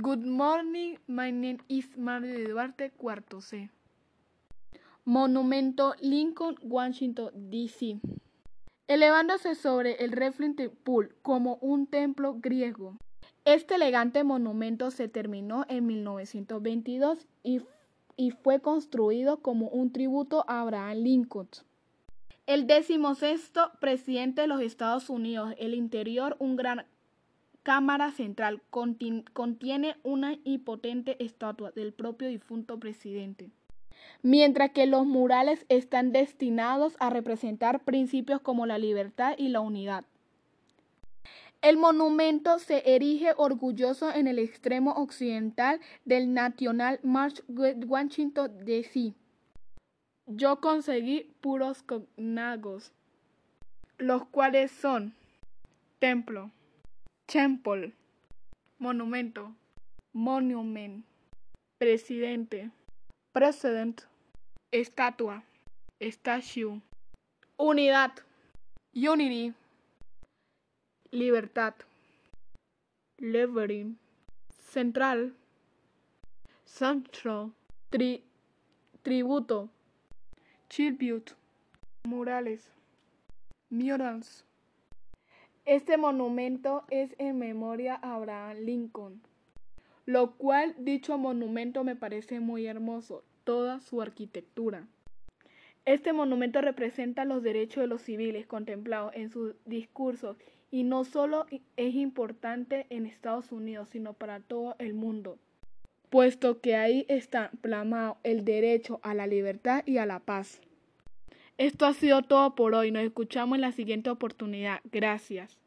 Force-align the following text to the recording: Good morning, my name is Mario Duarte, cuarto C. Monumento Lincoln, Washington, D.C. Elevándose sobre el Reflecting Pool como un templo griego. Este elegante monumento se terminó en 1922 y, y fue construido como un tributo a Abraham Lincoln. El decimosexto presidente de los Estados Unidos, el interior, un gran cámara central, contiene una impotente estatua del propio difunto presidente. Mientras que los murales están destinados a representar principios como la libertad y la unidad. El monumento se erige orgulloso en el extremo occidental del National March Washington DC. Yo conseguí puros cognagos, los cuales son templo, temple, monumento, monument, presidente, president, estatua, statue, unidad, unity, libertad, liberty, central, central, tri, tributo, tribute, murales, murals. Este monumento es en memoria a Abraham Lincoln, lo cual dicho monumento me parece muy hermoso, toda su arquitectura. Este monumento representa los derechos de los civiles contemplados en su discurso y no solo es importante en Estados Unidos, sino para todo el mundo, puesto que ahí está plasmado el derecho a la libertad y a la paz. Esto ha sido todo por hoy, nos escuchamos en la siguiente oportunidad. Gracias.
Good 0.00 0.24
morning, 0.24 0.96
my 1.08 1.32
name 1.32 1.58
is 1.66 1.88
Mario 1.96 2.48
Duarte, 2.48 2.92
cuarto 2.92 3.40
C. 3.40 3.68
Monumento 5.04 5.96
Lincoln, 6.00 6.54
Washington, 6.62 7.32
D.C. 7.50 7.98
Elevándose 8.86 9.56
sobre 9.56 10.04
el 10.04 10.12
Reflecting 10.12 10.70
Pool 10.84 11.16
como 11.22 11.58
un 11.60 11.88
templo 11.88 12.36
griego. 12.38 12.96
Este 13.44 13.74
elegante 13.74 14.22
monumento 14.22 14.92
se 14.92 15.08
terminó 15.08 15.64
en 15.68 15.86
1922 15.86 17.26
y, 17.42 17.62
y 18.16 18.30
fue 18.30 18.60
construido 18.60 19.38
como 19.42 19.66
un 19.66 19.90
tributo 19.90 20.44
a 20.46 20.60
Abraham 20.60 20.98
Lincoln. 20.98 21.48
El 22.46 22.68
decimosexto 22.68 23.72
presidente 23.80 24.42
de 24.42 24.46
los 24.46 24.60
Estados 24.60 25.10
Unidos, 25.10 25.54
el 25.58 25.74
interior, 25.74 26.36
un 26.38 26.54
gran 26.54 26.86
cámara 27.62 28.10
central, 28.12 28.62
contiene 28.70 29.96
una 30.02 30.36
impotente 30.44 31.22
estatua 31.22 31.70
del 31.72 31.92
propio 31.92 32.28
difunto 32.28 32.78
presidente. 32.78 33.50
Mientras 34.22 34.70
que 34.70 34.86
los 34.86 35.06
murales 35.06 35.66
están 35.68 36.12
destinados 36.12 36.96
a 37.00 37.10
representar 37.10 37.84
principios 37.84 38.40
como 38.40 38.66
la 38.66 38.78
libertad 38.78 39.34
y 39.36 39.48
la 39.48 39.60
unidad. 39.60 40.04
El 41.60 41.76
monumento 41.76 42.60
se 42.60 42.94
erige 42.94 43.32
orgulloso 43.36 44.12
en 44.14 44.28
el 44.28 44.38
extremo 44.38 44.92
occidental 44.92 45.80
del 46.04 46.32
National 46.32 47.00
March 47.02 47.42
Washington 47.48 48.64
DC. 48.64 49.12
Yo 50.26 50.60
conseguí 50.60 51.32
puros 51.40 51.82
cognagos, 51.82 52.92
los 53.98 54.24
cuales 54.26 54.70
son 54.70 55.14
templo, 55.98 56.52
temple, 57.28 57.92
monumento, 58.78 59.54
monument, 60.14 61.04
presidente, 61.78 62.70
president, 63.34 64.06
estatua, 64.72 65.42
statue, 66.00 66.80
unidad, 67.58 68.12
unity, 68.94 69.52
libertad, 71.12 71.74
liberty, 73.18 73.94
central, 74.72 75.32
central, 76.64 77.52
tri, 77.90 78.22
tributo, 79.02 79.68
tribute, 80.70 81.34
murales, 82.06 82.70
murals. 83.68 84.47
Este 85.68 85.98
monumento 85.98 86.84
es 86.88 87.14
en 87.18 87.38
memoria 87.38 88.00
a 88.00 88.14
Abraham 88.14 88.56
Lincoln, 88.60 89.20
lo 90.06 90.30
cual 90.38 90.74
dicho 90.78 91.18
monumento 91.18 91.84
me 91.84 91.94
parece 91.94 92.40
muy 92.40 92.66
hermoso, 92.66 93.22
toda 93.44 93.82
su 93.82 94.00
arquitectura. 94.00 94.86
Este 95.84 96.14
monumento 96.14 96.62
representa 96.62 97.26
los 97.26 97.42
derechos 97.42 97.82
de 97.82 97.86
los 97.86 98.00
civiles 98.00 98.46
contemplados 98.46 99.12
en 99.14 99.28
su 99.28 99.56
discurso 99.66 100.38
y 100.70 100.84
no 100.84 101.04
solo 101.04 101.44
es 101.76 101.94
importante 101.94 102.86
en 102.88 103.04
Estados 103.04 103.52
Unidos, 103.52 103.90
sino 103.90 104.14
para 104.14 104.40
todo 104.40 104.74
el 104.78 104.94
mundo, 104.94 105.36
puesto 106.08 106.62
que 106.62 106.76
ahí 106.76 107.04
está 107.10 107.50
plasmado 107.60 108.16
el 108.22 108.46
derecho 108.46 109.00
a 109.02 109.12
la 109.12 109.26
libertad 109.26 109.82
y 109.84 109.98
a 109.98 110.06
la 110.06 110.20
paz. 110.20 110.62
Esto 111.58 111.86
ha 111.86 111.92
sido 111.92 112.22
todo 112.22 112.54
por 112.54 112.74
hoy, 112.74 112.92
nos 112.92 113.02
escuchamos 113.02 113.56
en 113.56 113.62
la 113.62 113.72
siguiente 113.72 114.10
oportunidad. 114.10 114.80
Gracias. 114.92 115.58